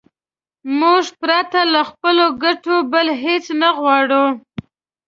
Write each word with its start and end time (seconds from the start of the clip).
موږ 0.79 1.03
پرته 1.21 1.59
له 1.73 1.81
خپلو 1.89 2.25
ګټو 2.43 2.75
بل 2.91 3.07
هېڅ 3.23 3.45
نه 3.61 3.69
غواړو. 3.77 4.25